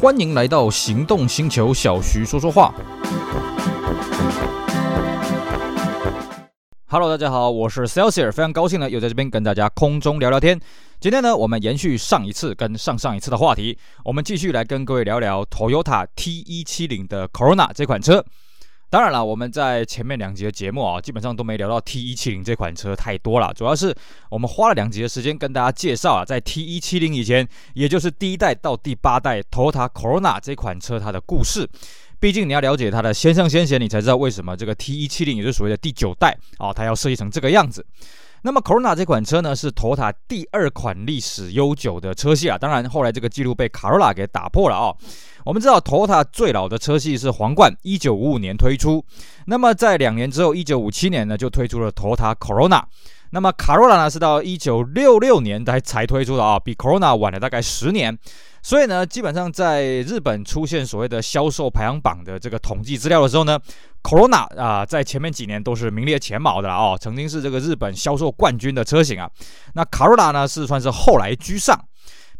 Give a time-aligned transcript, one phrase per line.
[0.00, 2.72] 欢迎来到行动星球，小徐说说话。
[6.86, 10.60] Hello，大家好，我是 Celsius，非常高兴呢，又在这边跟大家空中聊聊天。
[11.00, 18.24] 今天呢，我们延续上一次跟上上一次的话题，我们继续来跟各位聊聊 Toyota T 一七零的 Corona 这款车。
[18.90, 23.94] 当然了，我们在前面两集的节目啊，基本上都没聊到 T170 这款车太多了，主要是
[24.30, 31.68] 我们花了两集的时间跟大家介绍啊，在 T170 以前，也就是第一代到第八代 Toyota Corona 这款车它的故事。
[32.18, 37.84] 毕竟你要了解它的先上先贤，你才知道为什么这个 T170 也就是所谓的第九代啊，它要设计成这个样子。
[38.42, 44.94] 那么 Corona 这款车呢，是 Toyota 第二款历史悠久的车系啊，当然后来这个记录被 Corolla 给打破了啊。
[45.48, 49.02] 我们知道，Toyota 最老的车系是皇冠，一九五五年推出。
[49.46, 52.82] 那么在两年之后，一九五七年呢，就推出了 Toyota Corona。
[53.30, 58.14] 那么 Corolla 呢，是到一九六六年才才推出的啊，比 Corona 晚了大概十年。
[58.62, 63.58] 所以呢，基本上在日本出现所谓的销售排行榜的这个统计资料的时候呢
[64.02, 69.30] ，Corona 啊，在前面几年都是名列前茅的了哦，曾经是这个日本销售冠军的车型啊。
[69.72, 71.82] 那 Corolla 呢，是算是后来居上。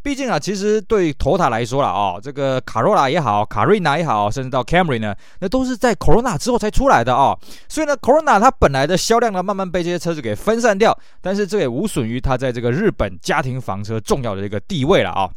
[0.01, 7.39] 毕竟啊，其实对头塔来说了啊、哦，这个卡罗拉也好，卡瑞娜也好，甚至到 Camry 呢，那都是在 Corona 之后才出来的啊、哦。
[7.67, 15.29] 所以呢，Corona 它本来的销量呢，慢慢被这些车子给分散掉，但是这也无损于它在这个日本家庭房车重要的一个地位了啊、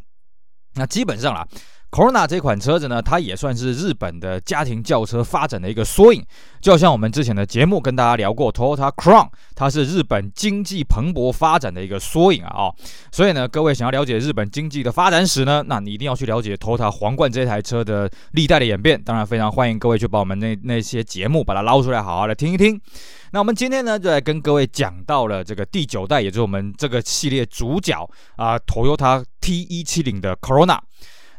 [0.75, 1.47] 那基本上啦。
[1.93, 6.25] Corona 这款车子呢，它也算是日本的家庭轿车发展的一个缩影。
[6.59, 12.51] 就像我们之前的节目跟大家聊过，Toyota Crown，它是日本经济蓬勃发展的一个缩影啊！
[12.55, 12.75] 哦，
[13.11, 18.99] 所以呢，各位想要了解日本经济的发展史呢，那你一定要去了解 Toyota 皇冠这台车的历代的演变。
[18.99, 22.81] 当然，非常欢迎各位去把我们那那些节目把它捞出来，好好的听一听。
[23.33, 30.79] 那我们今天呢，就来跟各位讲到了这个第九代，也就是我们这个系列主角啊，Toyota T170 的 Corona。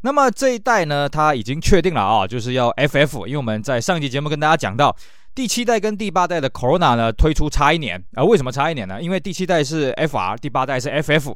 [0.04, 4.94] 那么这一代呢，它已经确定了啊，就是要 FF，因为我们在上一集节目跟大家讲到，
[5.34, 9.00] 第七代跟第八代的 Corona 呢推出差一年啊，为什么差一年呢？
[9.00, 11.34] 因为第七代是 FR，第八代是 FF。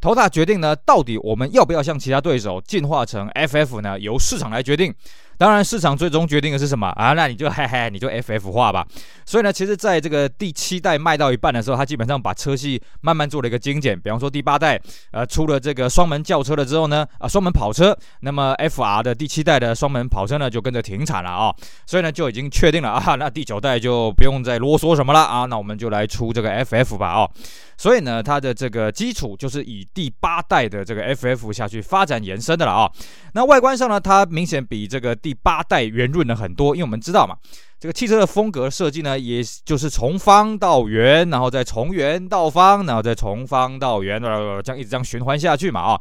[0.00, 3.96] 头大决定呢，到底我们要不要向其他对手进化成 FF 呢？
[4.00, 4.92] 由市场来决定。
[5.38, 7.12] 当然，市场最终决定的是什么啊？
[7.12, 8.84] 那你就嘿嘿，你就 FF 化吧。
[9.24, 13.98] 所以呢，其实在这个第七代卖到一半的时候，它基本上把车系慢慢做了一个精简。
[13.98, 14.80] 比方说第八代，
[15.12, 21.54] 呃，出了这个双门轿车了之后呢，啊，双门跑车，那么 FR 的第七代的双门跑车呢，就跟着停产了啊。
[21.86, 27.28] 所以呢，就已经确定了啊，那第九代就不用再啰嗦什么了啊，那我们就来出这个 FF 吧啊。
[27.76, 32.90] 所以呢，它的这个基础就是以第八代的这个 FF 下去发展延伸的了啊。
[33.34, 37.36] 那外观上呢，它明显比这个第第八代圆润了很多，因为我们知道嘛，
[37.78, 46.00] 这个汽车的风格设计呢，也就是从方到圆，然后再从圆到方，然后再从方到圆，这样一直这样循环下去嘛啊。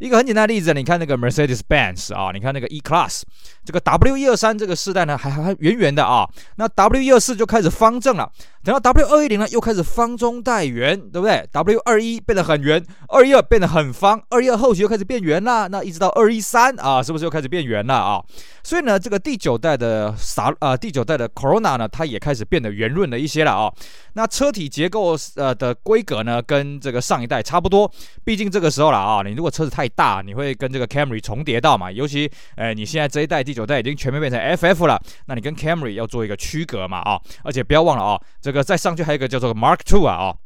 [0.00, 3.22] 一个很简单的例子，你看那个 Mercedes-Benz 啊，你看那个 E-Class，
[3.66, 6.26] 这个 W 一二三这个世代呢，还还圆圆的啊。
[6.54, 8.30] 那 W 一二四就开始方正了，
[8.62, 18.22] 等到 W 二一零呢，又开始方中带圆，对不对？W 二一变得很圆，二一二变得很方，二一二后期又开始变圆了，那一直到二一三啊，是不是又开始变圆了啊？
[18.62, 23.72] 所以呢，这个第九代的啥啊，第九代的 Corona 呢，它也开始变得圆润了一些了啊。
[24.12, 27.90] 那车体结构呃的规格呢，跟这个上一代差不多，
[28.24, 31.90] 毕竟这个时候了啊，你如果车子太大，你会跟这个 Camry 重叠到嘛？
[31.90, 36.98] 尤其，呃，你现在这一代第九代已经全面变成 FF 了，那你跟 Camry 要做一个区隔嘛？
[36.98, 40.36] 啊，而且不要忘了啊，这个再上去还有一个叫做 Mark Two 啊，啊，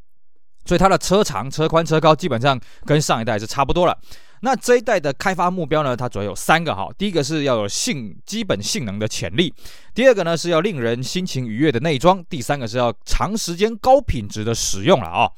[0.64, 3.98] 所以它的车长、车宽、车高基本上跟上一代是差不多了。
[4.42, 9.52] 那这一代的开发目标呢，它主要有三个哈，第一个是要有性基本性能的潜力，
[9.92, 15.30] 第二个呢是要令人心情愉悦的内装，第三个是要长时间高品质的使用了啊。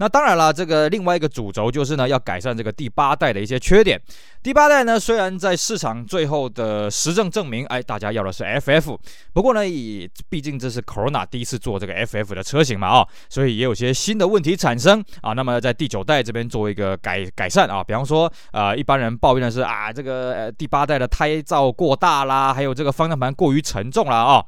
[0.00, 4.00] 那当然了，这个另外一个主轴就是呢，要改善这个第八代的一些缺点。
[4.42, 8.98] 第八代呢，虽然在市场最后的实证证明，哎，大家要的是 FF，
[9.34, 15.34] 不过呢，也毕竟这是 Corona 第一次做这个 FF 的车型嘛，啊，所以也有些新的问题产生啊。
[15.34, 24.42] 那么在第九代这边做一个改改善啊，比方说，呃，一般人抱怨的是啊，这个呃第八代的胎噪过大啦，还有这个方向盘过于沉重了啊。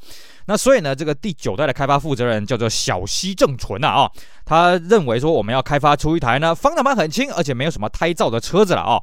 [0.46, 4.10] 那所以呢，这个第九代的开发负责人叫做小西正纯呐啊，
[4.44, 9.00] 他认为说我们要开发出一台呢方向盘很轻，而且没有什么胎噪的车子了啊。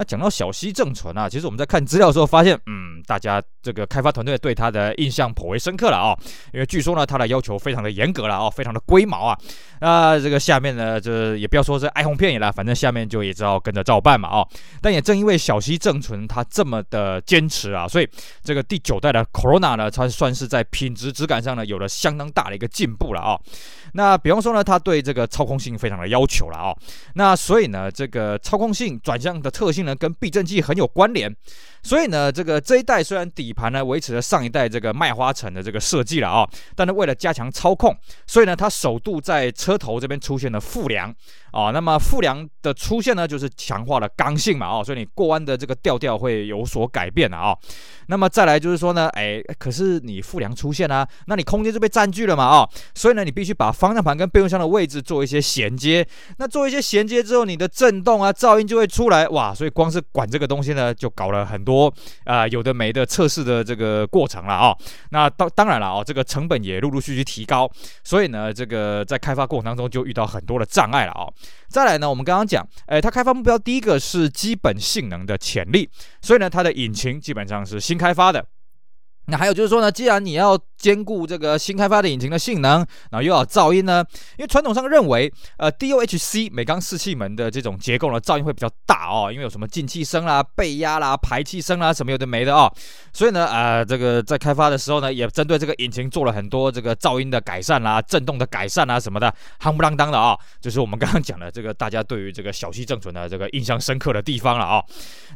[0.00, 6.16] 那讲到小西正纯啊，其实我们在看资料的时候发现，嗯，大家这个开发团队对他的印象颇为深刻了啊，
[6.54, 9.36] 因为据说呢，他的要求非常的严格了啊，非常的龟毛啊。
[9.82, 14.46] 那这个下面呢，这也不要说是哀鸿遍野了，反正下面就也知道跟着照办嘛啊。
[14.80, 18.08] 但也正因为小西正纯他这么的坚持啊，所以
[18.42, 23.38] 这个第九代的 Corona 呢，它算是在品质质感上呢有了相当大的一个进步了啊。
[23.94, 26.74] 那比方说呢，它对这个操控性非常的要求了啊。
[27.14, 31.34] 那所以呢，这个操控性转向的特性呢，跟避震器很有关联。
[31.82, 37.96] 所以呢，这个这一代虽然底盘呢维持了上一代这个麦花臣的这个设计了啊，但是为了加强操控，
[38.26, 41.14] 所以呢，它首度在车头这边出现了副梁
[41.52, 41.70] 啊。
[41.70, 47.56] 那么副梁的出现呢，就是强化了刚性嘛啊，所以你过弯的这个调调会有所改变了啊。
[48.08, 56.06] 那么再来就是说呢，哎，可是你副梁出现啊，那你空间就被占据了嘛啊，所以呢，你必须把方向盘跟备用箱的位置做一些衔接。
[56.36, 59.54] 那做一些衔接之后，你的震动啊、噪音就会出来哇。
[59.54, 61.69] 所以光是管这个东西呢，就搞了很多。
[61.70, 61.92] 多
[62.24, 64.76] 啊、有的没的测试的这个过程了啊、
[65.10, 67.70] 那当当然了啊、这个成本也陆陆续续提高，
[68.02, 71.28] 所以呢，这个在开发过程当中就遇到很多的障碍了啊、
[71.68, 75.88] 再来呢，我们刚刚讲，哎，它开发目标第一个是基本性能的潜力，
[76.20, 78.44] 所以呢，它的引擎基本上是新开发的。
[79.26, 82.78] 那还有就是说呢，既然你要兼顾这个新开发的引擎的性能，
[83.10, 84.04] 然后又要噪音呢，
[84.36, 92.72] 因为传统上认为，呃，DOHC 每缸四气门的这种结构呢，噪音会比较大哦，因为有什么进气声啦、背压啦、排气声啦，什么有的没的哦，
[93.12, 104.84] 所以呢，呃，这个在开发的时候呢，也针对这个引擎做了很多这个噪音的改善啦、震动的改善啊什么的，夯不啷当的啊、哦，就是我们刚刚讲的这个大家对于这个小溪正纯的这个印象深刻的地方了啊、哦。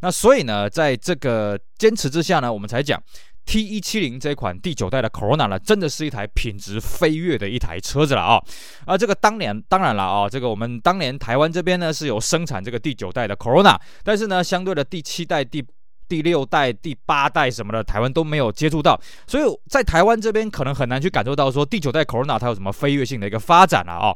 [0.01, 3.01] 那所以呢，在这个坚持之下呢，我们才讲。
[3.46, 8.43] T 一七零这款第九代的 Corona 呢，真的是一台品质飞跃的一台车子了啊！
[8.87, 15.64] 啊，这个当年当然了啊，这个我们当年台湾这边呢是有生产这个第九代的 Corona，但是呢，相对的第七代、第
[16.09, 24.15] 第六代、第八代什么的，台湾都没有接触到，所以在台湾这边可能很难去感受到说第九代 Corona 它有什么飞跃性的一个发展了啊。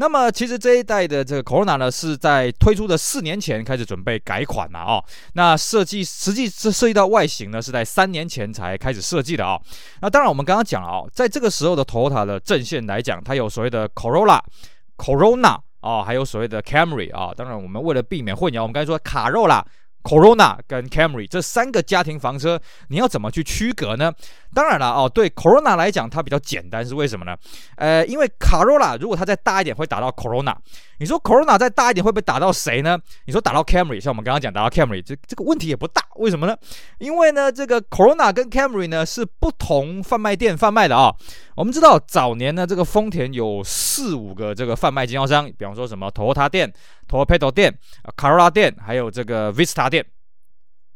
[0.00, 5.04] 那么其实这一代的这个 Corona 呢，是在推出的四年前开始准备改款了哦。
[5.32, 9.60] 那设计实际是涉及到外形呢，是在三年前才开始设计的啊。
[10.00, 14.40] 那当然我们刚刚讲了哦，在这个时候的 Toyota 的阵线来讲，它有所谓的 Corolla、
[14.96, 17.34] Corona 啊，还有所谓的 Camry 啊。
[17.36, 19.66] 当然我们为了避免混淆，我们刚才说卡肉啦。
[20.08, 22.58] Corona 跟 Camry 这三个家庭房车，
[22.88, 24.10] 你要怎么去区隔呢？
[24.54, 27.36] 当然了哦，对 Corona 来讲，它比较简单，是为什么呢？
[27.76, 30.54] 呃，因为 Corolla 如果它再大一点，会打到 Corona。
[31.00, 32.98] 你说 Corona 再大一点，会不会打到谁呢？
[33.26, 36.02] 你说打到 Camry，像我们刚刚讲打到 Camry，这这个问题也不大。
[36.16, 36.56] 为什么呢？
[36.98, 41.14] 因为呢，这个 Corona 跟 Camry 呢是不同贩卖店贩卖的啊、
[41.54, 46.72] 我们知道早年呢，这个丰田有四五个这个贩卖经销商，比方说什么 Toyota 店、
[47.08, 47.78] Toyota 店、
[48.16, 50.04] Corolla 店，还有这个 Vista 店。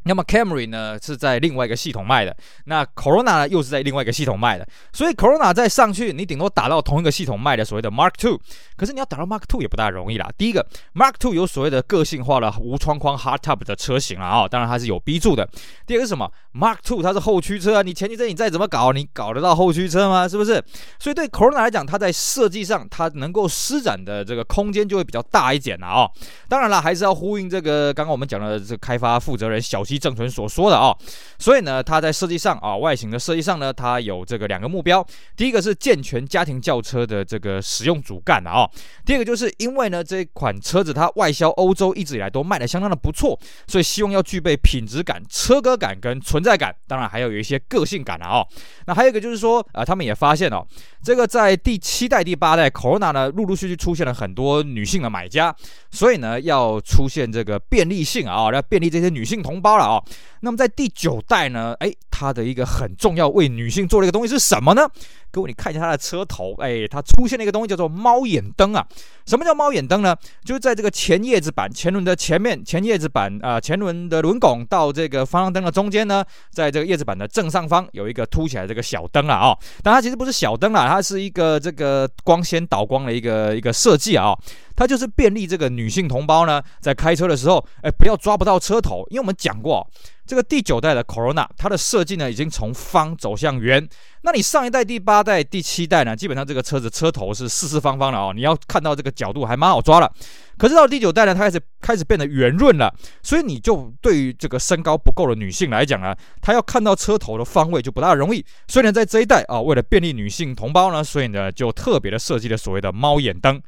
[0.05, 8.41] 那么 Camry 呢是在另外一个系统卖的，那 Corona 呢又是在另外一个系统卖的，所以 Corona 再上去，你顶多打到同一个系统卖的所谓的 Mark Two，
[8.77, 10.29] 可是你要打到 Mark Two 也不大容易啦。
[10.37, 15.49] 第一个 Mark Two 有所谓的个性化的无窗框 Hardtop 的车型了啊、哦，当然它是有 B 柱的。
[15.87, 20.27] 第二个是什么？Mark Two 它是后驱车啊，你前驱车你再怎么搞，你搞得到后驱车吗？
[20.27, 20.61] 是不是？
[20.99, 26.11] 所以对 Corona 来讲，它在设计上它能够施展的这个空间就会比较大一点了啊、哦。
[26.49, 29.85] 当然了，还是要呼应这个刚刚我们讲的这个开发负责人小。
[29.99, 30.97] 正纯所说的啊、
[31.39, 35.05] 所以呢，它在设计上啊，外形的设计上呢，它有这个两个目标。
[35.37, 38.71] 第一个是健全家庭轿车的这个使用主干啊、哦，
[39.05, 43.37] 第二个就是因为呢，这款车子它外销欧洲一直以来都卖的相当的不错，
[43.67, 48.49] 所以希望要具备品质感、车格感跟存在感，当然还要有一些个性感啊、哦。
[48.87, 50.65] 那还有一个就是说、呃，他们也发现哦，
[51.03, 55.55] 这个在第七代、第八代 Corona 呢，陆陆续续出现了很多女性的买家，
[55.91, 59.73] 所以呢，要出现这个便利性啊，要便利这些女性同胞。
[59.83, 60.03] 啊，
[60.41, 64.89] 那么在第九代呢，哎，它的一个很重要为女性做的一个东西是什么呢？
[65.33, 68.87] 各位，你看一下它的车头，哎，它出现了一个东西叫做猫眼灯啊。
[69.25, 70.15] 什么叫猫眼灯呢？
[70.45, 84.37] 就是在这个前叶子板前轮的前面，前叶子板啊、前轮的轮拱到这个方向灯的中间呢，在这个叶子板的正上方有一个凸起来这个小灯了啊、但它其实不是小灯啊，它是一个这个光纤导光的一个一个设计啊、
[84.77, 89.89] 它就是便利这个女性同胞呢，在开车的时候，哎，不要抓不到车头，因为我们讲过，
[90.27, 93.89] 这个第九代的 Corona，它的设计呢，已经从方走向圆。
[94.25, 100.11] 那你上一代、第八代、第七代呢，基本上这个车子车头是四四方方的哦，你要看到这个角度还蛮好抓了。
[100.57, 108.45] 可是到第九代呢，它开始开始变得圆润了，所以你就对于这个身高不够的女性来讲呢，她要看到车头的方位就不大容易。
[108.69, 113.61] 所以呢，在这一代啊，为了便利女性同胞呢，所以呢，就特别的设计了所谓的猫眼灯。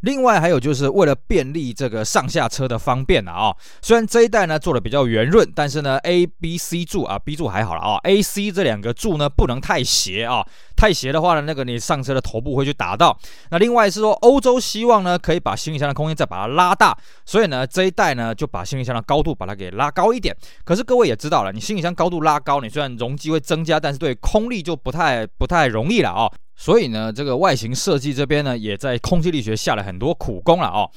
[0.00, 10.44] 另外还有就是为了便利这个上下车的方便啊、虽然这一代呢做的比较圆润，但是呢 A、B、C 柱啊，B 柱还好了啊、A、C 这两个柱呢不能太斜啊、
[10.76, 13.16] 太斜的话呢，那个你上车的头部会去打到。
[13.50, 20.34] 那另外是说欧洲希望呢可以把行李箱的空间再把它拉大，所以呢这一代呢就把行李箱的高度把它给拉高一点。
[20.64, 26.30] 可是各位也知道了，你行李箱高度拉高，你虽然容积会增加，但是对空力就不太不太容易了啊、
[26.60, 30.90] 所以呢，这个外形设计这边呢，也在空气力学下了很多苦功了哦。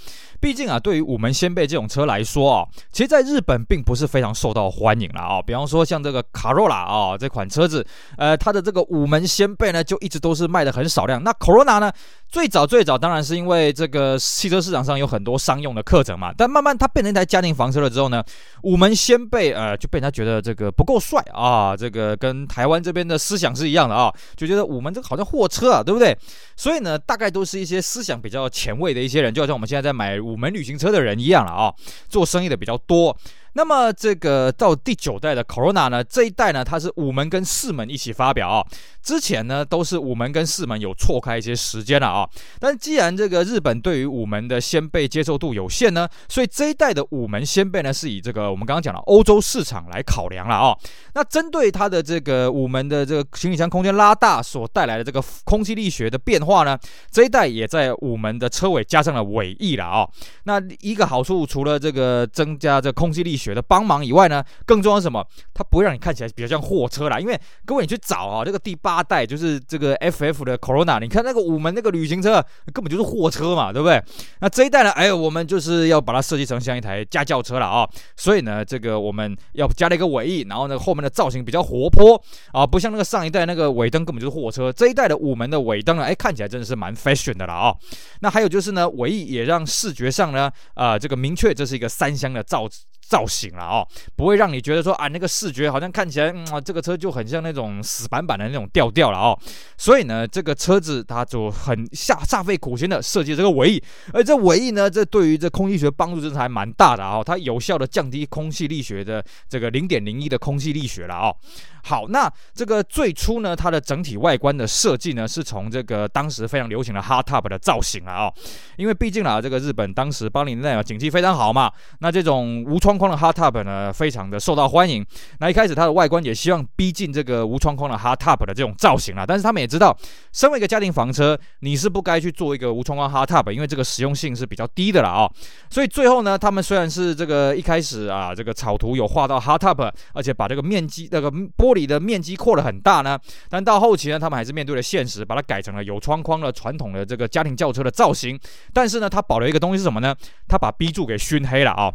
[0.44, 5.42] 毕竟啊，对于五门掀背这种车来说啊，其实在日本并不是非常受到欢迎了啊。
[5.42, 11.24] 比方说像这个卡罗拉啊这款车子，呃，它的这个五门掀背呢，就一直都是卖的很少量。
[11.24, 11.90] 那 Corona 呢，
[12.28, 18.22] 最早最早当然是因为这个汽车市场上有很多商用的课程嘛，但慢慢它变成一台家庭房车了之后呢，
[18.64, 26.14] 五门掀背呃就被人家觉得这个不够帅啊，这个跟台湾这边的思想是一样的啊，就觉得五门这个好像货车啊，对不对？
[26.58, 31.72] 所以呢，大概都是一些思想比较前卫的一些人，就好像我们现在在买五我们旅行车的人一样了啊，
[32.10, 33.16] 做生意的比较多。
[33.54, 38.66] 那么这个到第九代的 Corona 呢，这一代呢，它是五门跟四门一起发表啊。
[39.02, 42.28] 之前呢都是五门跟四门有错开一些时间了啊。
[42.60, 50.78] 但既然这个日本对于五门的掀背接受度有限呢，所以这一代的五门掀背呢是以这个我们刚刚讲的欧洲市场来考量了啊。
[51.14, 56.78] 那针对它的这个五门的这个行李箱空间拉大所带来的这个空气力学的变化呢，
[57.12, 60.08] 这一代也在五门的车尾加上了尾翼了啊。
[60.46, 65.26] 那一个好处除了这个增加这空气力学的帮忙以外呢，更重要是什么？
[65.54, 67.20] 它不会让你看起来比较像货车啦。
[67.20, 74.02] 因为各位你去找啊，这个第八代就是这个 FF 的 Corona，你看那个五门那个旅行车根本就是货车嘛，对不对？
[74.40, 77.88] 那这一代呢，哎，我们就是要把它设计成像一台家轿车了啊。
[78.16, 82.22] 所以呢，这个我们要加了一个尾翼，然后呢后面的造型比较活泼
[82.52, 84.72] 啊，不像那个上一代那个尾灯根本就是货车。
[84.72, 87.76] 这一代的五门的尾灯呢，哎，看起来真的是蛮 fashion 的了啊。
[88.22, 92.68] 那还有就是呢，尾翼也让视觉上呢，啊，这个明确这是一个三厢的造
[93.08, 99.38] 造型了哦，不会让你觉得说啊，那个视觉好像看起来，啊，这个车就很像那种死板板的那种调调了哦。
[99.78, 103.84] 所以呢，这个车子它就很下煞费苦心的设计这个尾翼，
[104.14, 111.36] 而这尾翼呢，这对于这空气学帮助真的还蛮大的哦，它有效的降低空气力学的这个零点零一的空气力学了哦。
[111.84, 118.34] 好，那这个最初呢，它的整体外观的设计呢，是从这个当时非常流行的 hardtop 的造型了哦，
[118.78, 125.06] 因为毕竟啊，这个日本当时八零年代啊，景气非常好嘛，那这种无窗框的 hardtop 呢，非常的受到欢迎。
[125.40, 129.96] 那一开始它的外观也希望逼近这个无窗框的 hardtop 的这种造型啊，但是他们也知道，
[130.32, 135.30] 身为一个家庭房车，你是不该去做一个无窗框 hardtop，因为这个实用性是比较低的了啊。
[135.70, 148.40] 所以最后呢，他们虽然是这个一开始啊，这个草图有画到 hardtop，而且把这个面积那个玻里的面积扩了很大呢，但到后期呢，他们还是面对了现实，把它改成了有窗框的传统的这个家庭轿车的造型。
[148.74, 150.16] 但是呢，它保留一个东西是什么呢？
[150.48, 151.94] 它把 B 柱给熏黑了啊。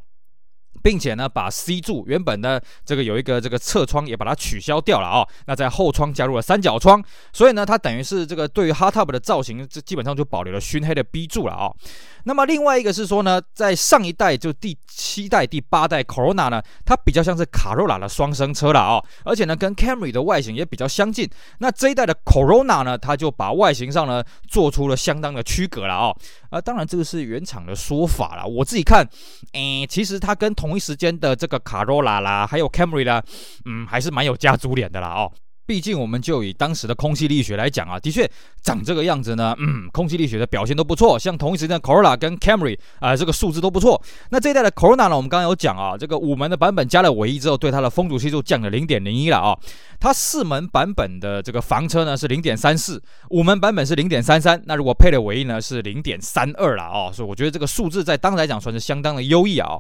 [0.82, 5.28] 并且呢，把 C 柱原本的这个有一个这个侧窗也把它取消掉了啊、哦。
[5.46, 11.76] 那在后窗加入了三角窗，所以呢，它等于是这个对于 hardtop 的造型，这基本上就保留了熏黑的 B 柱了啊、哦。
[12.24, 21.28] 那么另外一个是说呢，在上一代就第七代、第八代 Corona 呢，它比较像是卡罗拉的双生车了啊、哦，而且呢，跟 Camry 的外形也比较相近。
[21.58, 26.16] 那这一代的 Corona 呢，它就把外形上呢做出了相当的区隔了啊、哦。
[26.50, 29.06] 啊，当然这个是原厂的说法啦，我自己看，
[29.52, 33.22] 诶，其实它跟同一时间的这个卡罗拉啦，还有 Camry 啦，
[33.64, 35.32] 嗯，还是蛮有家族脸的啦哦。
[35.68, 38.26] 毕竟我们就以当时的空气力学来讲啊，的确
[38.62, 41.18] 长这个样子呢，嗯，空气力学的表现都不错。
[41.18, 44.02] 像同一时间 Corolla 跟 Camry 啊、这个数字都不错。
[44.30, 49.54] 那这一代的 Corona 呢，我们刚刚有讲啊，这个五门的版本加了尾翼之后，对它的风阻系数降了零点零一了啊。
[50.00, 54.58] 它四门版本的这个房车呢是零点三四，五门版本是零点三三。
[54.64, 57.12] 那如果配了尾翼呢是零点三二了啊。
[57.12, 59.78] 所以我觉得这个数字在当时来讲算是相当的优异啊。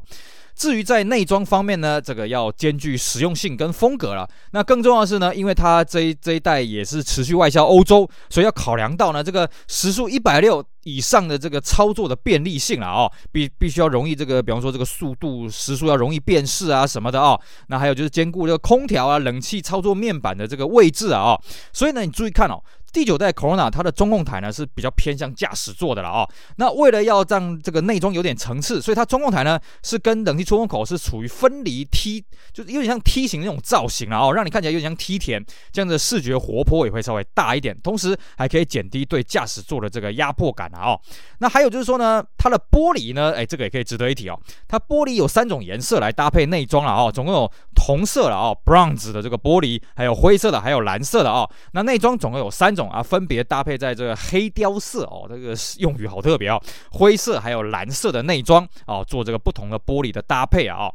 [0.58, 4.28] 至于在内装方面呢，这个要兼具实用性跟风格了。
[4.50, 17.40] 那更重要的是呢，因为它这一这一代也是持续外销欧洲，所以要考量到呢这个时速一百六以上的这个操作的便利性了哦，必必须要容易这个，比方说这个速度时速要容易辨识啊什么的哦。
[17.68, 21.40] 那还有就是兼顾这个空调啊、冷气操作面板的这个位置啊哦。
[21.72, 22.60] 所以呢，你注意看哦。
[22.92, 26.28] 第九代 Corona 它的中控台呢是比较偏向驾驶座的了啊、哦。
[26.56, 40.92] 那为了要让这个内装有点层次，所以它中控台呢是跟冷气出风口是处于分离梯，就是有点像梯形那种造型了，哦，让你看起来有点像梯田，这样的视觉活泼也会稍微大一点，同时还可以减低对驾驶座的这个压迫感啊。
[40.92, 41.00] 哦，
[41.38, 44.40] 那还有就是说呢，它的玻璃呢，哎，这个也可以值得一提哦。
[44.66, 51.48] 它玻璃有三种颜色来搭配内装了哦，总共有铜色了哦，bronze 的这个玻璃，还有灰色的，还有蓝色的哦。
[51.72, 52.87] 那内装总共有三种。
[52.88, 60.90] 啊，分别搭配在这个黑雕色哦，这个用语好特别哦，灰色还有蓝色的内装哦，做这个不同的玻璃的搭配啊。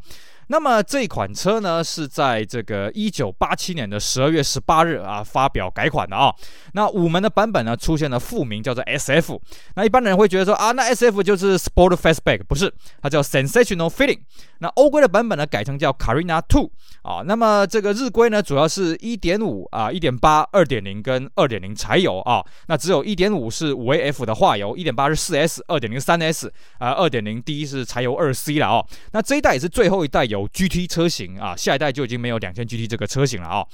[0.48, 6.34] 那么这款车呢，是在这个一九八七年的十二月十八日啊发表改款的啊。
[6.74, 9.40] 那五门的版本呢，出现了副名叫做 SF。
[9.76, 14.20] 那一般的人会觉得说啊，那 SF 就是 Sport Fastback，不是，它叫 Sensational Feeling。
[14.60, 16.72] 那欧规的版本呢，改成叫 Carina Two
[17.02, 17.22] 啊。
[17.26, 22.44] 那么这个日规呢，主要是一点五啊、一点八、二点零跟二点零柴油啊。
[22.68, 28.86] 那只有一点五是五 AF 的化油，一点八是四 S，二点零三 S 啊，二点零 D 是柴油二 C 了哦。
[29.12, 33.66] 那这一代也是最后一代有 GT 车型啊，下一代就已经没有两千 GT 这个车型了啊。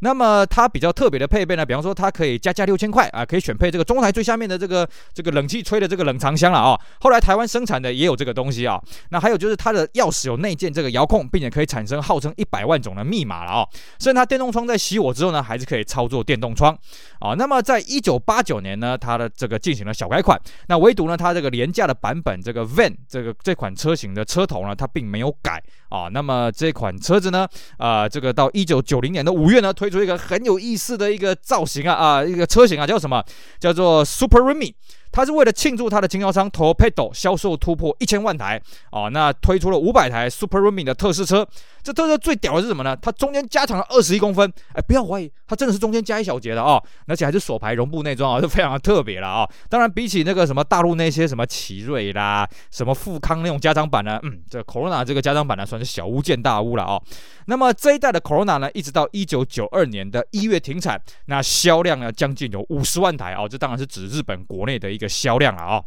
[0.00, 6.78] 那么它比较特别的配备呢，比方说它可以加价六千块啊，可以选配这个中台最下面的这个这个冷气吹的这个冷藏箱了啊。
[7.00, 8.80] 后来台湾生产的也有这个东西啊。
[9.10, 13.66] 那还有就是它的钥匙有内建这个遥控，并且可以产生号称一百万种的密码了啊。
[14.00, 16.76] 甚至它电动窗在熄火之后呢，还是可以操作电动窗
[17.20, 17.34] 啊。
[17.34, 20.40] 那么在一九八九年呢，它的这个进行了小改款。
[20.66, 26.08] 那唯独呢，它这个廉价的版本，这个 Van 这个这款车型的车头呢，它并没有改啊。
[26.12, 33.22] 那么这款车子呢，啊，这个到一九九零年的五月呢，推出一个很有意思的一个造型啊啊，一个车型啊，叫什么？
[33.60, 34.74] 叫做 Super Remy。
[35.10, 38.60] 它是为了庆祝它的经销商 Torpedo 销售突破一千万台
[38.90, 41.46] 啊，那推出了五百台 Super Remy 的特试车。
[41.80, 42.94] 这特色最屌的是什么呢？
[43.00, 49.48] 它中间加长了二十一公分，哎，不要怀疑，它真的是中间加一小节的啊，而且还是锁排绒布内装啊，就非常的特别了啊。
[49.70, 57.00] 当然，比起那个什么大陆那些什么奇瑞啦、什么富康那种加长版呢，嗯，这 Corona 这个加长版呢，算是小巫见大巫了啊。
[57.46, 65.82] 那么这一代的 Corona 呢，一直到一九九二年的一月停产，那销量呢将近有五十万台啊，这当然是指日本国内的一一个销量了啊。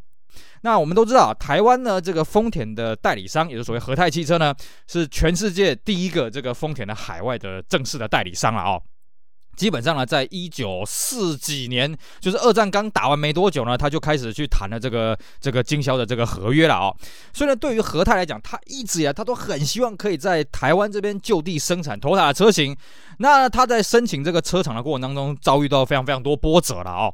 [0.62, 4.56] 那我们都知道，台湾呢，这个丰田的代理商，也就是所谓和泰汽车呢，
[4.88, 8.82] 是全世界第一个这个丰田的海外的正式的代理商了哦。
[9.55, 16.96] 基本上呢，在一九四几年，就是二战刚打完没多久呢，他就开始去谈了这个这个经销的这个合约了啊、哦。
[17.34, 22.75] 所以呢，对于和泰来讲，他一直呀，他都很希望可以在台湾这边就地生产 Toyota 的车型。
[23.17, 27.12] 那他在申请这个车厂的过程当中，遭遇到非常非常多波折了啊、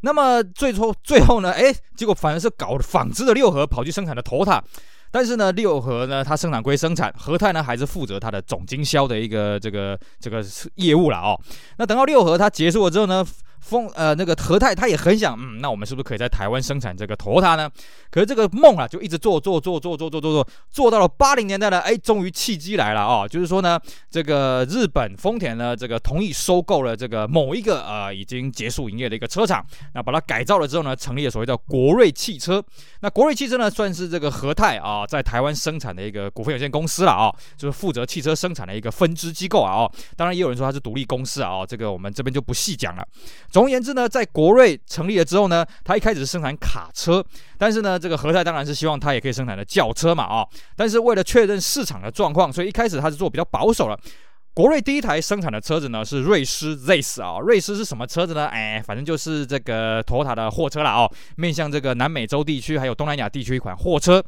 [0.00, 4.62] 那么最初最后呢，哎，结果反而是搞纺织的六合跑去生产的 Toyota。
[5.10, 10.44] 但是呢，六合呢，它生产归生产，和泰呢还是负责它的总经销的一个这个这个
[10.76, 11.38] 业务了哦。
[11.78, 13.26] 那等到六合它结束了之后呢，
[13.60, 17.70] 丰呃那个和泰他也很想，嗯，那我们是不是可以在台湾生产这个托塔呢？
[18.10, 23.78] 可是这个梦啊，就一直做做做做做做做做，做到了八零年代呢，哎，终于契机来了哦，就是说呢，
[24.10, 32.62] 这个日本丰田呢，这个同意收购了这个某一个呃已经结束营业的一个车厂，那把它改造了之后呢，成立了所谓的国瑞汽车。
[33.00, 39.72] 那国瑞汽车呢，算是这个和泰啊在台湾生产的一个股份有限公司了啊，就是负责汽车生产的一个分支机构啊。
[39.74, 43.06] 哦，当然也有人说它是独立公司啊，这个我们这边就不细讲了。
[43.50, 47.24] 总而言之呢，在国瑞成立了之后呢，它一开始是生产卡车，
[47.58, 53.98] 但是呢，这个和泰当然是希望它也可以生产的轿车嘛，啊，但是为了确认市场的状况，所以一开始它是做比较保守了。
[54.52, 58.46] 国瑞第一台生产的车子呢是瑞狮 ZS 啊，瑞狮是什么车子呢？
[58.46, 64.22] 哎，反正就是这个托塔的货车了哦，面向这个南美洲地区还有东南亚地区一款货车。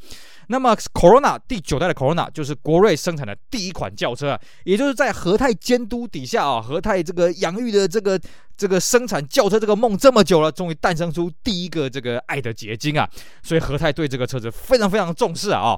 [0.53, 8.21] 那么 Corona 第九代的 Corona 就是国瑞生产的第一款轿车啊，也就是在和泰监督底下啊，和泰这个养育的这个
[8.55, 13.09] 这个生产轿车这个梦这么久了，终于诞生出第一个这个爱的结晶啊，
[13.43, 15.75] 所以和泰对这个车子非常非常重视啊，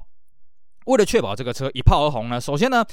[0.87, 2.85] 为了确保这个车一炮而红呢，首先呢，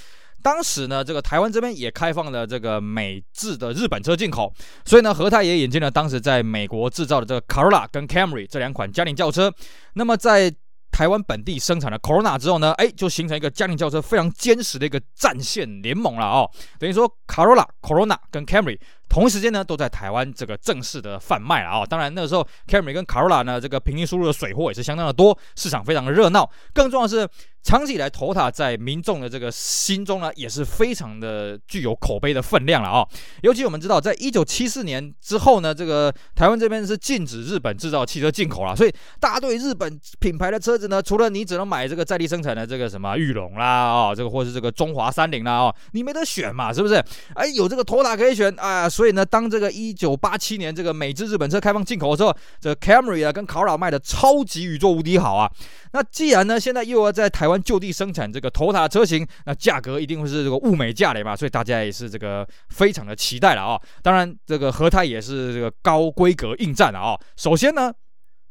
[0.44, 4.54] 当时呢，这个台湾这边也开放了这个美制的日本车进口，
[4.86, 9.52] 所以呢，和泰也引进了当时在美国制造的这个 Corolla 跟 Camry 这两款家庭轿车。
[9.94, 10.54] 那么在
[10.92, 16.50] 台湾本地生产的 Corona 之后呢，哎，就形成一个家庭轿车非常坚实的一个战线联盟了哦。
[16.78, 18.78] 等于说 Corolla、Corona 跟 Camry
[19.12, 21.86] 同一时间呢都在台湾这个正式的贩卖了啊。
[21.86, 26.50] 当然那个时候 Camry 跟 Corolla 呢这个平行输入的水货也是相当的多，市场非常的热闹。
[26.74, 27.28] 更重要的是。
[27.64, 33.08] 长期以来丰田在民众的这个心中呢，也是非常的具有口碑的分量了啊、
[33.44, 46.96] 尤其我们知道，在一九七四年之后呢，这个台湾这边是禁止日本制造汽车进口了，所以大家对日本品牌的车子呢，除了你只能买这个在地生产的这个什么裕隆啦啊、哦，这个或是这个中华三菱啦哦，你没得选嘛，是不是？
[47.36, 55.52] 哎，有这个丰田可以选啊，所以呢，当这个一九八七年这个美制日本车开放进口的时候，这 Camry 啊跟考拉卖的超级宇宙无敌好啊。
[55.92, 67.92] 那既然呢，现在又要在台湾就地生产这个头塔车型，那价格一定会是这个物美价廉嘛，所以大家也是这个非常的期待了啊、当然，这个和泰也是这个高规格应战了啊、首先呢，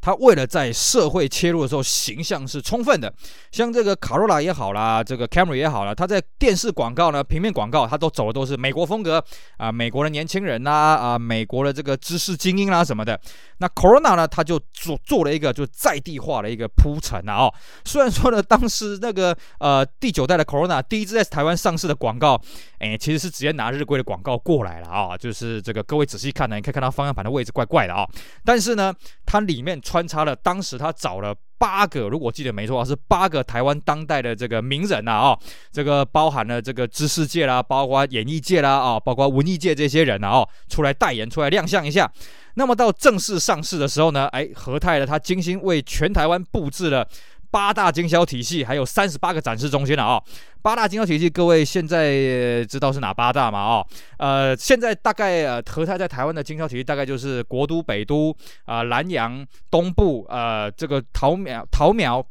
[0.00, 3.12] 他为了在社会切入的时候形象是充分的，
[3.52, 9.22] 像这个卡罗拉也好啦，这个 Camry 也好啦，它在电视广告呢、平面广告，它都走的都是美国风格
[9.58, 13.20] 啊，美国的年轻人呐啊，美国的这个知识精英啦什么的。
[13.58, 17.54] 那 Corona 呢，它就做做了一个就在地化的一个铺陈啊哦。
[17.84, 22.40] 虽然说呢，当时那个呃第九代的 Corona 第一支在台湾上市的广告，
[22.78, 28.08] 哎，其实是直接拿日规的广告过来了啊，就是这个各位仔细看呢，你可以看到方向盘的位置怪怪的啊，
[28.46, 28.94] 但是呢，
[29.26, 29.78] 它里面。
[29.90, 35.38] 穿插了当时他找了八个，如果记得没错啊，是八个台湾当代的这个名人呐啊，
[35.72, 42.08] 这个包含了这个知识界啦，包括演艺界啦啊，包括文艺界这些人啊，哦出来代言，出来亮相一下。
[42.54, 47.08] 那么到正式上市的时候呢，哎，和泰呢，他精心为全台湾布置了。
[47.50, 50.22] 八大经销体系，还有三十八个展示中心了啊、
[50.62, 53.58] 八大经销体系，各位现在知道是哪八大吗？
[53.58, 53.84] 啊、
[54.18, 58.30] 呃，现在大概呃，和泰在台湾的经销体系大概就是国都、北都
[58.64, 62.24] 啊、呃、南阳、东部，呃，这个桃苗、桃苗，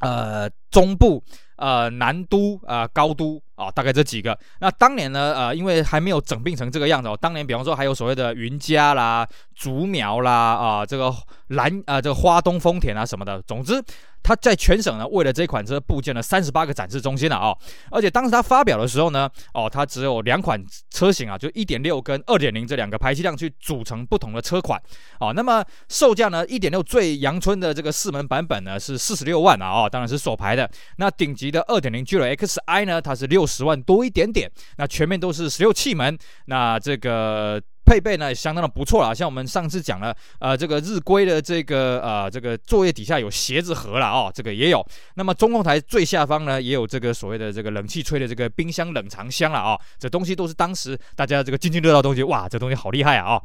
[0.00, 1.22] 呃，中部。
[1.56, 4.38] 呃，南都呃，高都啊、大概这几个。
[4.60, 7.18] 那当年呢，呃，因为还没有整并成这个样子哦。
[7.20, 9.26] 当年，比方说还有所谓的云嘉啦、
[9.56, 11.12] 竹苗啦啊、这个
[11.48, 13.42] 蓝啊、呃，这个花东丰田啊什么的。
[13.42, 13.82] 总之。
[14.20, 17.58] 他在全省呢，为了这款车布建了三十八个展示中心了啊、哦！
[17.88, 24.78] 而且当时他发表的时候呢，哦，它只有两款车型啊，就一点六跟二点零这两个排气量去组成不同的车款
[25.20, 25.32] 哦。
[25.32, 30.70] 那么售价呢，一点六最阳春的这个四门版本呢是四十六万啊，哦，当然是首排的。
[30.96, 34.50] 那顶级的二点零 GLXi 呢，它是六十万多一点点。
[34.76, 37.62] 那全面都是十六气门，那这个。
[37.88, 44.86] 配备呢相当的不错了，像我们上次讲了，呃，这个日规的这个呃这个座椅底下有鞋子盒了哦，这个也有。
[45.14, 53.42] 那么中控台最下方呢也有这个所谓的这个冷气吹的这个冰箱冷藏箱了啊、这东西都是当时大家这个津津乐道的东西，哇，这东西好厉害啊、哦！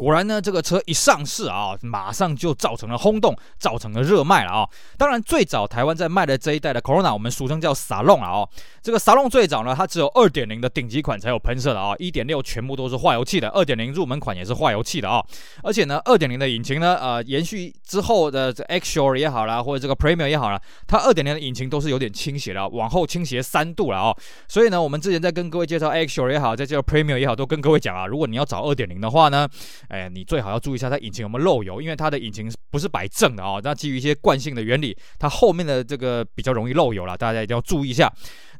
[0.00, 4.68] 果然呢，这个车一上市啊，马上就造成了轰动，造成了热卖了啊。
[4.96, 8.48] 当然，最早台湾在卖的这一代的 Corona，我们俗称叫 Salon 啊。
[8.80, 15.22] 这个沙龙最早呢，它只有二点零的顶级款才有喷射的啊，一点六全部都是化油器的，二点零入门款也是化油器的啊。
[15.62, 24.16] 而且呢，二点零的引擎呢，呃，延续之后的这 X-Shore 也好啦，或者这个 Premier 也好啦，它二点零的引擎都是有点倾斜的，往后倾斜三度了啊。
[24.48, 29.46] 所以呢，我们之前在跟各位介绍 X-Shore 也好，在介绍 Premier 也好，都跟各位讲啊，如果你要找二点零的话呢，
[29.90, 33.60] 哎，你最好要注意一下它引擎有没有漏油，因为它的引擎不是摆正的啊。
[33.62, 38.10] 那基于一些惯性的原理，它后面的这个比较容易漏油了，大家一定要注意一下。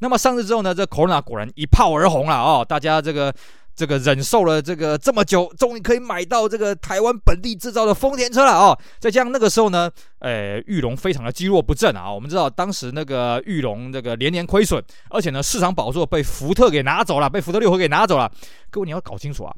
[0.01, 3.33] 那么上市之后呢，这 Corona 果然一炮而红了哦，大家这个
[3.77, 8.77] 这个忍受了这个这么久，终于可以买到这个台湾本地制造的丰田车了哦。
[8.99, 9.89] 再加上那个时候呢，
[10.19, 12.13] 呃，裕隆非常的积弱不振啊。
[12.13, 18.29] 我们知道当时那个裕隆这个连年亏损，而且呢市场宝座被福特给拿走了，被福特六合给拿走了。
[18.69, 19.55] 各位你要搞清楚啊。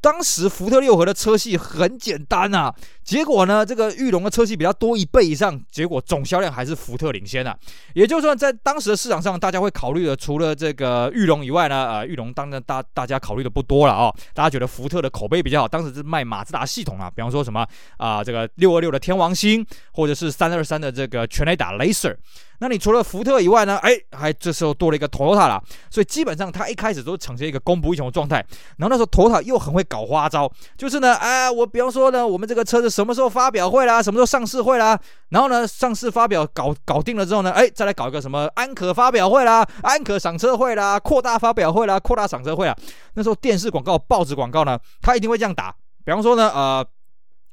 [0.00, 7.56] 当时福特六合的车系很简单啊，结果呢，这个裕隆的车系比它多一倍以上，结果总销量还是福特领先啊。
[7.94, 14.16] 也就是说，在当时的市场上，大家会考虑的除了这个裕隆以外呢，呃，裕隆当然大大家考虑的不多了啊、哦。
[14.32, 17.66] 大家觉得福特的口碑比较好，当时是卖马自达系统啊，比方说什么
[17.98, 22.16] 啊、这个六二六的天王星，或者是三二三的这个全雷打 Laser。
[22.60, 23.78] 那你除了福特以外呢？
[23.78, 28.36] 哎，还这时候多了一个 Toyota 啦，所以基本上它一开始都呈现一个供不应求的状态。
[28.76, 42.76] 然后那时候 Toyota 又很会搞花招，就是呢，哎，我比方说呢，我们这个车子什么时候发表会啦，什么时候上市会啦，然后呢，上市发表搞搞定了之后呢，哎，再来搞一个什么安可发表会啦，安可赏车会啦，扩大发表会啦，扩大赏车会啊。
[43.14, 45.74] 那时候电视广告、报纸广告呢，它一定会这样打。
[46.04, 46.86] 比方说呢，呃。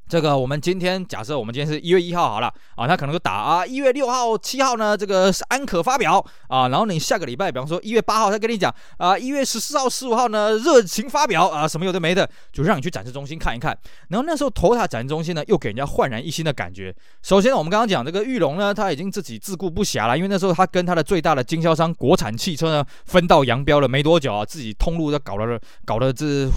[0.08, 13.78] 这个我们今天假设我们今天是一月一号好了啊，他可能就打啊一月六号、七号呢，这个安可发表啊，然后你下个礼拜，比方说一月八号，他跟你讲啊，一月十四号、十五号呢热情发表啊，什么有的没的，就让你去展示中心看一看。
[14.08, 16.96] 然后那时候 Toyota 展示中心呢，又给人家焕然一新的感觉。
[17.22, 26.50] 首先，我们刚刚讲这个裕隆呢，他已经自己自顾不暇了，因为那时候他跟他的最大的经销商国产汽车呢分道扬镳了没多久啊，自己通路都搞了搞得这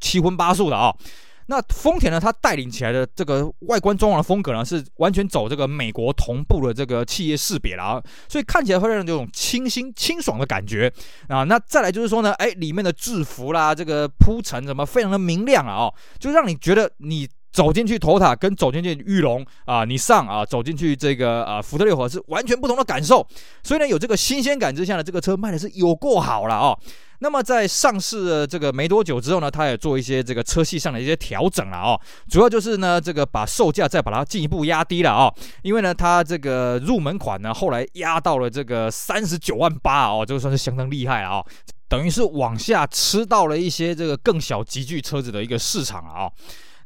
[0.00, 0.92] 七荤八素的啊。
[1.48, 10.92] 那丰田呢，它带领起来的这个外观装潢的风格呢，是完全走这个美国同步的这个企业识别了啊，所以看起来会让人有种清新清爽的感觉。
[11.28, 11.44] 啊。
[11.44, 23.26] 那再来就是说呢，哎，里面的制服啦，这个铺陈什么非常的明亮啊，就让你觉得你走进去 Toyota 跟走进去裕隆啊，你上啊走进去这个啊福特六合是完全不同的感受。
[23.62, 26.78] 所以呢，有这个新鲜感之下呢，这个车卖的是有够好了哦。
[27.20, 41.46] 那么在上市的这个没多久之后呢，它也做一些这个车系上的一些调整了哦，主要就是呢这个把售价再把它进一步压低了哦，因为呢它这个入门款呢后来压到了这个三十九万八哦，这个算是相当厉害了哦，
[41.88, 46.30] 等于是往下吃到了一些这个更小级距车子的一个市场了哦。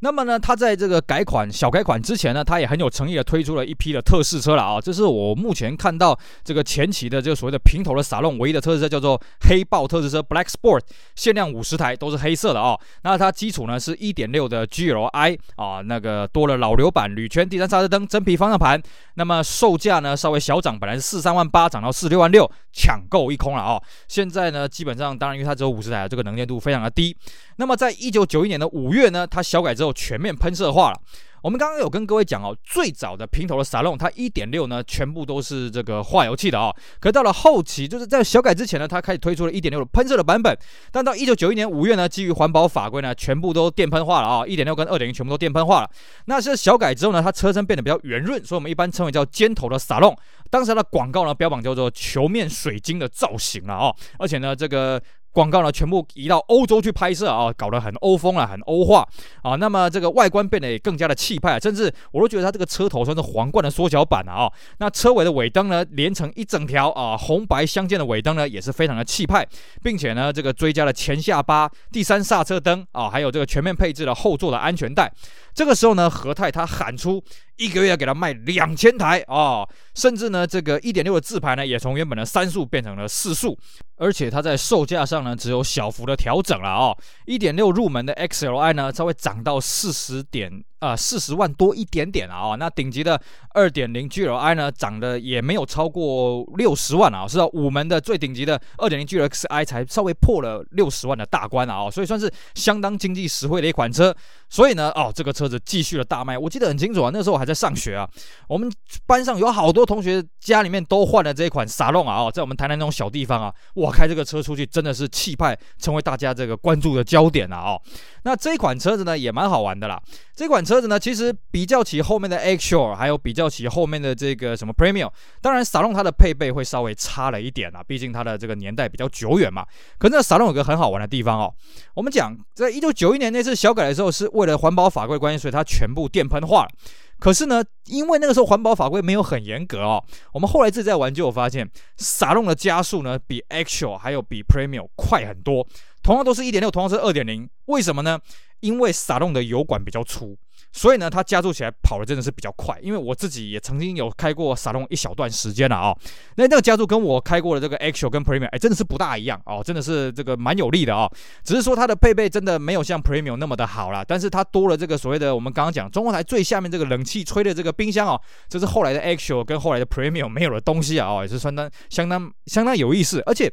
[0.02, 4.80] 那么呢，它在这个改款小改款之前呢，它也很有诚意的推出了一批的特试车了啊。
[4.80, 10.80] 这是我目前看到这个前期的这个所谓的平头的 Salon 唯一的特试车，叫做黑豹特试车 Black Sport，
[11.14, 12.78] 限量五十台，都是黑色的啊。
[13.02, 18.80] 那它基础呢是一点六的 GLI 啊，那个多了老流版铝圈第三刹车灯，真皮方向盘。
[19.14, 23.78] 那么售价呢稍微小涨，本来是四三万八，涨到四六万六，抢购一空了啊。
[24.08, 27.14] 现在呢，基本上当然因为它只有五十台，这个能见度非常的低。
[27.56, 31.00] 那么在一九九一年的五月呢，它小改之后全面喷射化了。
[31.42, 36.76] 我们刚刚有跟各位讲哦，最早的平头的萨龙它一点六呢，全部都是这个化油器的啊、哦。
[37.00, 40.54] 可到了后期，就是在小改之前呢，它开始推出了一点六的喷射的版本。
[40.92, 45.90] 但到一九九一年五月呢，基于环保法规呢，全部都电喷化了啊、哦，一点六跟二点零全部都电喷化了。
[46.26, 50.14] 那是小改之后呢，它车身变得比较圆润，所以我们一般称为叫尖头的萨龙。
[50.50, 55.02] 当时的广告呢，标榜叫做球面水晶的造型了啊、而且呢，这个。
[55.32, 59.06] 广告呢，全部移到欧洲去拍摄啊，搞得很欧风啊，很欧化
[59.42, 59.54] 啊。
[59.54, 64.50] 那么这个外观变得也更加的气派，甚至我都觉得它这个车头算是皇冠的缩小版了啊。
[64.78, 69.46] 那车尾的尾灯呢，连成一整条啊，红白相间的尾灯呢，也是非常的气派，
[69.82, 75.12] 并且呢，这个追加了前下巴、第三刹车灯啊，还有这个全面配置了后座的安全带。
[75.54, 77.22] 这个时候呢，和泰他喊出
[77.56, 83.56] 一个月要给他卖两千台啊，甚至呢，这个一点六的自排呢，也从原本的三速变成了四速。
[84.00, 86.96] 而且它在售价上呢，只有小幅的调整了哦。
[87.26, 90.64] 一点六入门的 XLI 呢，它会涨到四十点。
[90.80, 93.20] 啊，四十万多一点点啊，那顶级的
[93.54, 104.14] 二点零 GLI 呢，涨的也没有超过六十万啊，是啊，五门的最顶级的二点零 GLXI 才稍微破了六十万的大关啊，所以算是相当经济实惠的一款车。
[104.48, 108.08] 所以呢，哦，这个车子继续的大卖，我记得很清楚啊，那时候我还在上学啊，
[108.48, 108.72] 我们
[109.06, 117.82] 班上有好多同学家里面都换了这一款沙龙啊，哦，在我们台南那种小地方啊，哇，开这个车出去真的是气派，成为大家这个关注的焦点啊，哦，
[118.24, 120.00] 那这一款车子呢也蛮好玩的啦，
[120.40, 120.64] 这款。
[120.64, 125.10] 车子呢，其实比较起后面的 X-Shore，还有比较起后面的这个什么 Premium，
[125.42, 129.66] 当然 Salon 它的配备会稍微差了一点啊，毕竟它的这个年代比较久远嘛。
[129.98, 131.52] 可是那 Salon 有个很好玩的地方哦，
[131.94, 136.70] 我们讲在一九九一年那次小改的时候，是为了环保法规关系，所以它全部电喷化了。
[137.18, 145.66] 可是呢，因为那个时候环保法规没有很严格哦，我们后来自己在玩就有发现，Salon 的加速呢比 X-Shore 还有比 Premium 快很多。
[146.02, 148.18] 同样都是一点六，同样是二点零，为什么呢？
[148.60, 150.36] 因为 Salon 的油管比较粗。
[150.72, 155.96] 所以呢，它加速起来跑的真的是比较快，因为我自己也曾经有开过 Salon 一小段时间了啊、
[156.36, 161.10] 那那个加速跟我开过的这个 Actual 跟 Premium，哎，真的是不大一样哦，真的是这个蛮有力的啊、
[161.42, 173.20] 只是说它的配备真的没有像 Premium 那么的好啦，但是它多了这个所谓的我们刚刚讲中控台最下面这个冷气吹的这个冰箱哦，这是后来的 Actual 跟后来的 Premium 没有的东西啊，哦，也是相当相当相当有意思。
[173.26, 173.52] 而且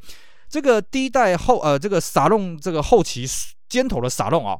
[0.49, 3.25] 这个第一代后呃这个撒弄这个后期
[3.69, 4.57] 尖头的撒弄啊，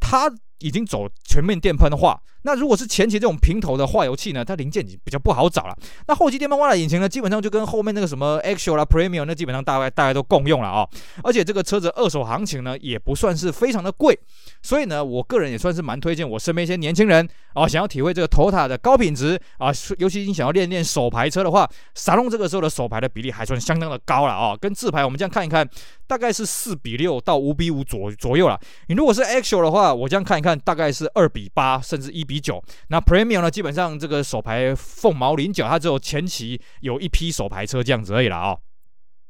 [0.00, 0.32] 它。
[0.60, 5.76] 已经走全面电喷化，那如果是前期这种平头的化油器呢，它零件已经比较不好找了。
[6.06, 10.90] 那后期电喷化的引擎呢，基本上就跟后面那个什么 X-Shore 啦、Premium 那基本上大概大概都共用了啊、哦。
[11.22, 14.18] 而且这个车子二手行情呢，也不算是非常的贵，
[14.62, 25.68] 所以呢，我个人也算是蛮推荐我身边一些年轻人啊、想要体会这个 Toyota 的高品质啊，尤其你想要练练手排车的话，Salon 这个时候的手排的比例还算相当的高了啊、哦，跟自排我们这样看一看，
[26.06, 28.58] 大概是四比六到五比五左左右了。
[28.86, 30.42] 你如果是 X-Shore 的话，我这样看一。
[30.48, 32.62] 看大概是二比八，甚至一比九。
[32.88, 33.50] 那 Premium 呢？
[33.50, 38.56] 基本上这个手牌凤毛麟角，它只有前期有一批手牌车这样子而已了啊、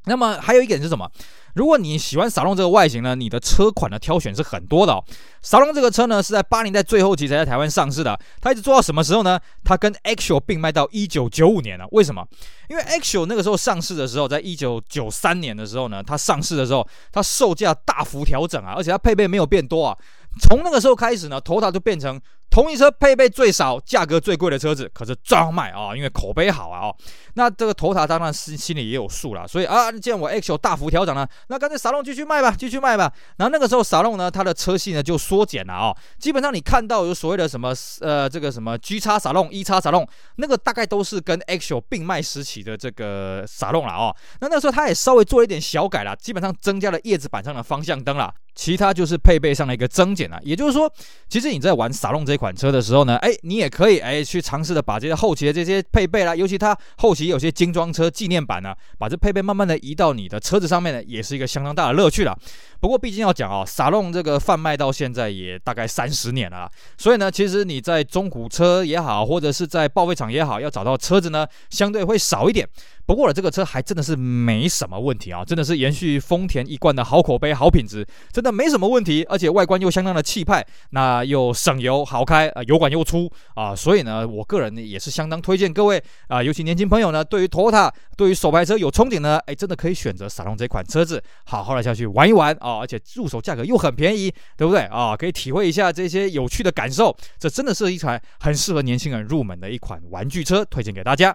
[0.07, 1.09] 那么还有一点是什么？
[1.55, 5.05] 如果你喜欢 Salon 这个外形呢，你的车款的挑选是很多的哦。
[5.43, 9.39] Salon 这个车呢是在八零代最后期才在台湾上市的，它一直做到什么时候呢？
[9.65, 11.87] 它跟 X-Shore 并卖到一九九五年了。
[11.91, 12.25] 为什么？
[12.69, 19.97] 因为 X-Shore 那个时候上市的时候，在一九九三年的时候呢，它上市的时候，它售价大幅调整啊，而且它配备没有变多啊。
[20.41, 26.89] 从那个时候开始呢，Toyota 就变成同一车配备最少、价格最贵的车子，可是照样卖啊，因为口碑好啊。
[26.89, 26.97] 哦，
[27.35, 33.13] 那这个 Toyota 当然心心里也有数了，所以啊，既然我 X 大幅调整了，那干脆 Salon 继续卖吧，继续卖吧。
[33.37, 40.07] 然后那个时候 Salon 呢，它的车系呢就缩减了啊，基本上你看到有所谓的什么呃这个什么 G 叉 Salon、E 叉 Salon，
[40.37, 44.15] 那个大概都是跟 X 并卖时期的这个 Salon 了哦。
[44.41, 48.33] 那那时候它也稍微做了一点小改了，基本上增加了叶子板上的方向灯了。
[48.55, 50.93] 其他就是配备上的一个增减了，也就是说，
[51.29, 62.39] 其实你在玩 Salon 这款车的时候呢，哎，你也可以哎去尝试的把这些后期的这些配备啦，尤其它后期有些精装车纪念版呢，把这配备慢慢的移到你的车子上面呢，也是一个相当大的乐趣了。
[62.81, 72.69] 不过毕竟要讲啊，Salon 这个贩卖到现在也大概三十年了，所以呢，其实你在中古车也好，或者是在报废厂也好，要找到车子呢，相对会少一点。
[73.09, 95.17] 不过呢，这个车还真的是没什么问题啊，真的是延续丰田一贯的好口碑、好品质，真的没什么问题，而且外观又相当的气派，那又省油、好开啊，油管又粗啊，所以呢，我个人呢也是相当推荐各位啊，尤其年轻朋友呢，对于 Toyota、对于手排车有憧憬呢，哎，真的可以选择 Salon 这款车子，好好的下去玩一玩啊，而且入手价格又很便宜，对不对啊？
[95.17, 101.35] 可以体会一下这些有趣的感受，这真的是一台很适合年轻人入门的一款玩具车，推荐给大家。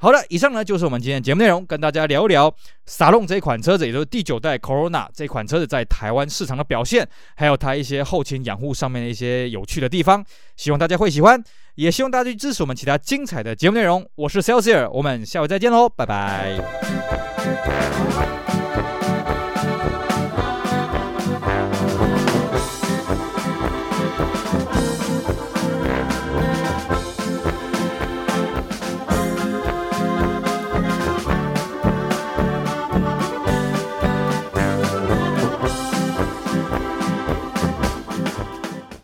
[0.00, 2.54] 好了，以上呢就是我们今天节目内容，跟大家聊一聊
[2.86, 10.24] 萨龙这款车子，也就是第九代 Corona 这款车子在台湾市场的表现，还有它一些后勤养护上面的一些有趣的地方，
[10.56, 11.42] 希望大家会喜欢，
[11.74, 14.08] 也希望大家去支持我们其他精彩的节目内容。
[14.14, 16.58] 我是 Celsius，我们下回再见喽，拜拜。